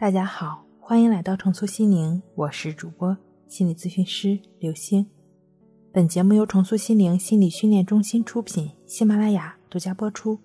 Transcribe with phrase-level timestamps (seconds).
[0.00, 5.04] 大家好，欢迎来到重塑心灵，我是主播心理咨询师刘星。
[5.92, 10.38] 本节目由重塑心灵心理训练中心出品，喜马拉雅独家播出。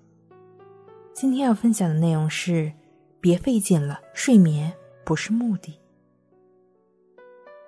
[1.13, 2.74] 今天要分享的内容是：
[3.21, 4.74] 别费劲了，睡眠
[5.06, 5.79] 不是目的。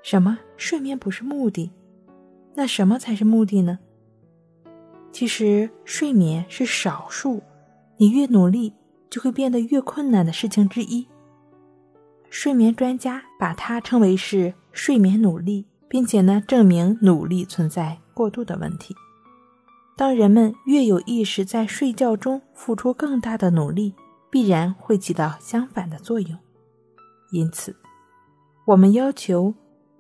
[0.02, 0.39] 什么？
[0.57, 1.70] 睡眠不是目的？
[2.55, 3.77] 那什么才是目的呢？
[5.11, 7.43] 其实，睡眠是少数
[7.97, 8.73] 你越努力
[9.07, 11.08] 就会变得越困难的事情之一。
[12.38, 18.94] 睡眠专家把它称为是睡眠努力，并且呢证明努力存在过度的问题。
[19.95, 23.95] 当人们越有意识在睡觉中付出更大的努力，
[24.30, 26.38] 必然会起到相反的作用。
[27.31, 27.73] 因此，
[28.66, 29.53] 我们要求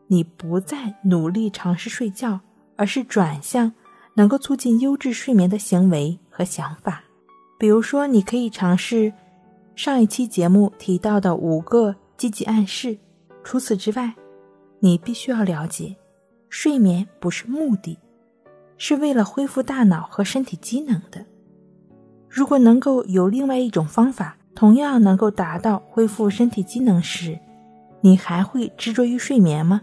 [0.07, 2.41] 你不再努力尝试睡觉，
[2.75, 3.71] 而是转向
[4.13, 7.01] 能够促进优质睡眠的行为和想法。
[7.57, 9.13] 比如说，你可以尝试
[9.73, 11.95] 上一期节目提到的五个。
[12.17, 12.97] 积极暗示。
[13.43, 14.13] 除此之外，
[14.79, 15.95] 你必须要了解，
[16.49, 17.97] 睡眠不是目的，
[18.77, 21.25] 是为了恢复大脑和身体机能的。
[22.29, 27.37] 如果能够有另外一种方法，同样能够达到恢复身体机能时，
[28.01, 29.81] 你还会执着于睡眠吗？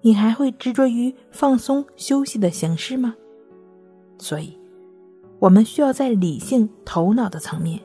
[0.00, 3.14] 你还会执着于放松休息的形式吗？
[4.18, 4.58] 所以，
[5.38, 7.80] 我们需要在理性头脑的层面，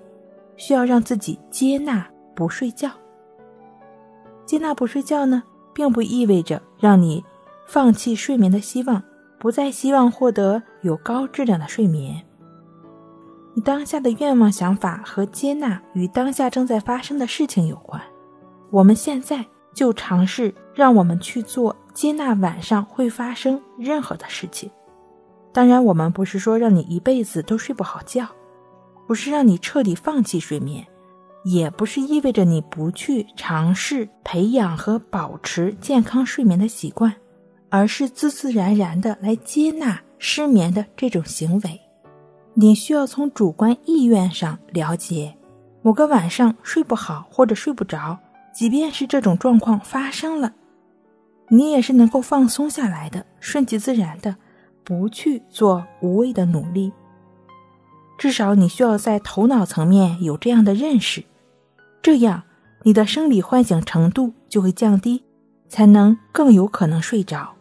[0.55, 2.91] 需要让自己接纳不睡觉。
[4.49, 5.43] 接纳不睡觉呢，
[5.75, 7.23] 并不意味着让你
[7.67, 8.99] 放弃睡眠的希望，
[9.37, 12.19] 不再希望获得有高质量的睡眠。
[13.53, 18.01] 你当下的愿望、想法和接纳与当下正在发生的事情有关。
[18.71, 24.67] 我们现在就尝试让我们去做接纳晚上会发生任何的事情。
[25.53, 28.25] 当然，我们不是说让你一辈子都睡不好觉，
[29.05, 30.83] 不是让你彻底放弃睡眠。
[31.43, 37.13] 也不是意味着你不去尝试培养和保持健康睡眠的习惯，
[37.69, 41.79] 而是自自然然的来接纳失眠的这种行为。
[42.53, 45.33] 你需要从主观意愿上了解，
[45.81, 48.19] 某个晚上睡不好或者睡不着，
[48.53, 50.53] 即便是这种状况发生了，
[51.47, 54.35] 你也是能够放松下来的，顺其自然的，
[54.83, 56.91] 不去做无谓的努力。
[58.19, 61.23] 至少你需要在头脑层面有这样的认识。
[62.01, 62.43] 这样，
[62.83, 65.23] 你的生理唤醒程度就会降低，
[65.69, 67.55] 才能更有可能睡着。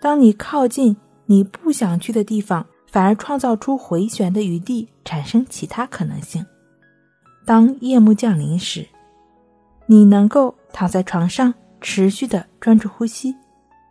[0.00, 6.44] 当你靠近你不想去的地方，反而创造出回旋的余地，产生其他可能性。
[7.44, 8.84] 当夜幕降临时，
[9.86, 13.32] 你能够躺在床上，持续的专注呼吸，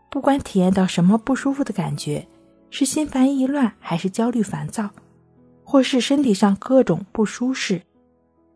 [0.09, 2.27] 不管体验到什么不舒服的感觉，
[2.69, 4.89] 是心烦意乱，还是焦虑烦躁，
[5.65, 7.81] 或是身体上各种不舒适。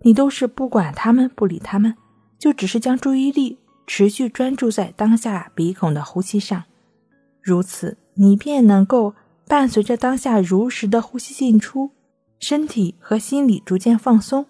[0.02, 1.94] 你都是不管他们，不理他们，
[2.38, 6.64] 就只是将注意力持续专注在当下鼻孔的呼吸上，
[7.42, 9.14] 如此你便能够
[9.46, 11.92] 伴随着当下如实的呼吸进出，
[12.40, 14.46] 身体和心理逐渐放松，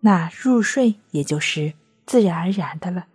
[0.00, 1.74] 那入睡也就是
[2.06, 3.06] 自然而然的了。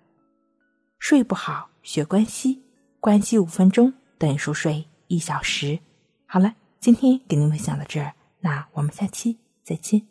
[0.99, 2.61] 睡不好学关息，
[2.99, 5.79] 关息五分钟等于熟睡一小时。
[6.27, 10.08] 好了，今天给您分享到这儿，那我们下期再见。